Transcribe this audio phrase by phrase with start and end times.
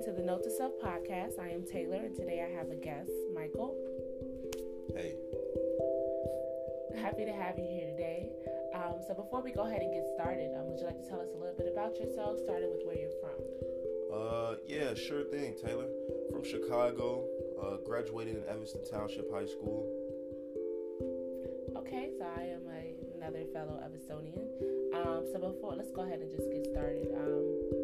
[0.00, 1.38] listening to the Note to Self podcast.
[1.38, 3.76] I am Taylor, and today I have a guest, Michael.
[4.94, 5.14] Hey.
[6.96, 8.30] Happy to have you here today.
[8.74, 11.20] Um, so, before we go ahead and get started, um, would you like to tell
[11.20, 13.36] us a little bit about yourself, starting with where you're from?
[14.08, 15.88] Uh, yeah, sure thing, Taylor.
[16.30, 17.26] From Chicago,
[17.60, 19.84] uh, graduated in Evanston Township High School.
[21.76, 24.48] Okay, so I am a, another fellow Evanstonian.
[24.96, 27.08] Um, so before, let's go ahead and just get started.
[27.14, 27.79] Um,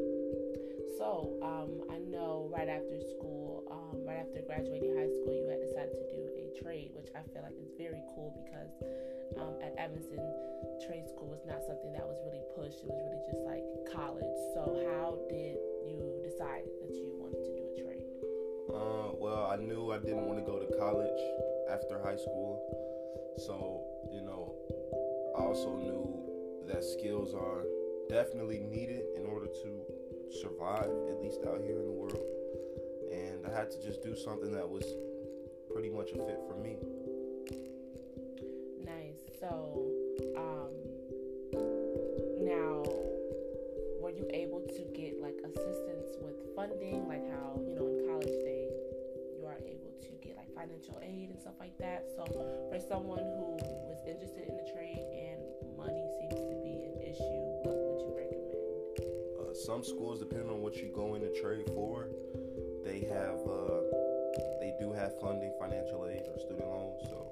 [0.97, 5.61] so um, I know right after school, um, right after graduating high school, you had
[5.61, 8.73] decided to do a trade, which I feel like is very cool because
[9.37, 10.25] um, at Evanston,
[10.89, 12.81] trade school was not something that was really pushed.
[12.81, 14.37] It was really just like college.
[14.57, 18.09] So how did you decide that you wanted to do a trade?
[18.73, 21.21] Uh, well, I knew I didn't want to go to college
[21.69, 22.57] after high school,
[23.37, 24.57] so you know,
[25.37, 27.65] I also knew that skills are
[28.09, 29.71] definitely needed in order to
[30.31, 32.19] survive, at least out here in the world.
[33.13, 34.85] And I had to just do something that was
[35.73, 36.77] pretty much a fit for me.
[38.85, 39.21] Nice.
[39.41, 39.91] So,
[40.37, 40.73] um,
[42.41, 42.83] now,
[44.01, 48.33] were you able to get like assistance with funding, like how you know in college
[48.45, 48.71] they
[49.37, 52.09] you are able to get like financial aid and stuff like that?
[52.17, 52.25] So,
[52.71, 53.59] for someone who
[53.91, 55.26] was interested in the trade and
[59.67, 62.07] some schools, depending on what you go into trade for,
[62.85, 63.83] they have uh,
[64.61, 67.03] they do have funding, financial aid, or student loans.
[67.11, 67.27] So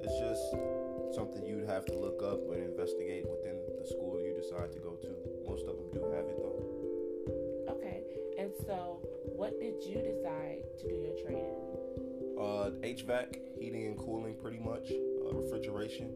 [0.00, 4.70] it's just something you'd have to look up and investigate within the school you decide
[4.72, 5.10] to go to.
[5.44, 7.74] Most of them do have it though.
[7.74, 8.02] Okay.
[8.38, 9.02] And so,
[9.34, 12.38] what did you decide to do your trade in?
[12.38, 14.90] Uh, HVAC, heating and cooling, pretty much.
[14.90, 16.14] Uh, refrigeration.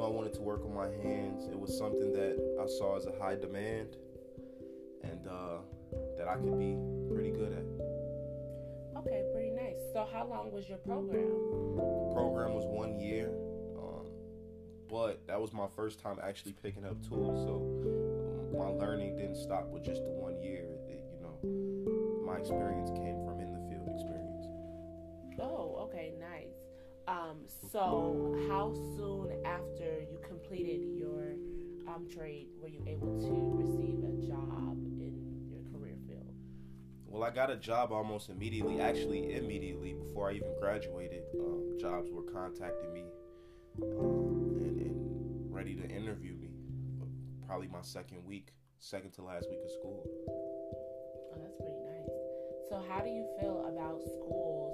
[0.00, 1.46] Knew I wanted to work on my hands.
[1.46, 3.96] It was something that I saw as a high demand,
[5.02, 5.58] and uh,
[6.16, 6.76] that I could be
[7.12, 7.64] pretty good at.
[8.98, 9.76] Okay, pretty nice.
[9.92, 11.28] So, how long was your program?
[11.76, 13.28] The program was one year,
[13.78, 14.06] um,
[14.88, 17.44] but that was my first time actually picking up tools.
[17.46, 20.66] So um, my learning didn't stop with just the one year.
[20.88, 24.46] It, you know, my experience came from in the field experience.
[25.40, 26.69] Oh, okay, nice.
[27.10, 27.38] Um,
[27.72, 31.32] so, how soon after you completed your
[31.88, 36.32] um, trade were you able to receive a job in your career field?
[37.06, 38.80] Well, I got a job almost immediately.
[38.80, 43.06] Actually, immediately before I even graduated, um, jobs were contacting me
[43.82, 46.50] um, and, and ready to interview me.
[47.44, 50.06] Probably my second week, second to last week of school.
[51.34, 52.68] Oh, that's pretty nice.
[52.68, 54.69] So, how do you feel about schools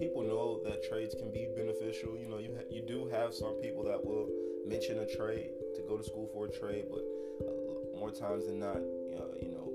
[0.00, 2.16] people know that trades can be beneficial.
[2.16, 4.28] You know, you ha- you do have some people that will
[4.66, 7.04] mention a trade to go to school for a trade, but
[7.46, 9.70] uh, more times than not, you know, you know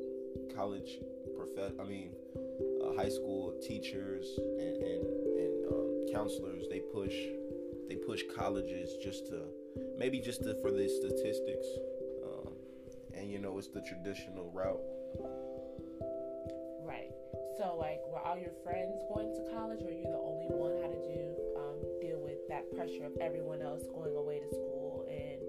[0.55, 0.97] college
[1.37, 5.01] prof- I mean, uh, high school teachers and and,
[5.37, 7.13] and um, counselors they push
[7.87, 9.43] they push colleges just to
[9.97, 11.67] maybe just to, for the statistics,
[12.25, 12.53] um,
[13.13, 14.81] and you know it's the traditional route.
[17.65, 19.81] So, like, were all your friends going to college?
[19.81, 20.77] Were you the only one?
[20.85, 25.01] How did you um, deal with that pressure of everyone else going away to school
[25.09, 25.41] and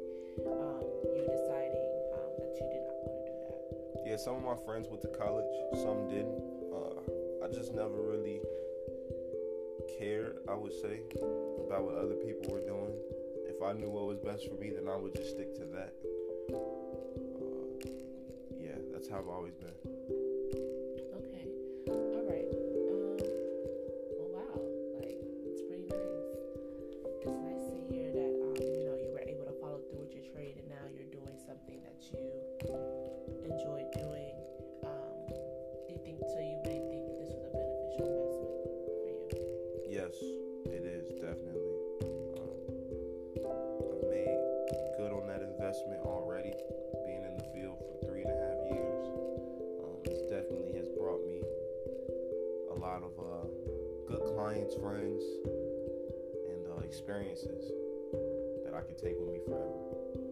[0.49, 0.81] um,
[1.13, 4.09] you deciding um, that you did not want to do that?
[4.09, 5.45] Yeah, some of my friends went to college,
[5.77, 6.41] some didn't.
[6.73, 7.05] Uh,
[7.45, 8.41] I just never really
[10.01, 11.05] cared, I would say,
[11.69, 12.97] about what other people were doing.
[13.45, 15.93] If I knew what was best for me, then I would just stick to that.
[16.49, 17.93] Uh,
[18.57, 20.16] yeah, that's how I've always been.
[52.77, 53.47] A lot of uh,
[54.07, 57.73] good clients, friends, and uh, experiences
[58.65, 60.26] that I can take with me forever.